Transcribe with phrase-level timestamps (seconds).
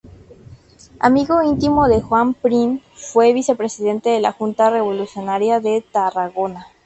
[0.99, 6.65] Amigo íntimo de Juan Prim, fue vicepresidente de la Junta Revolucionaria de Tarragona.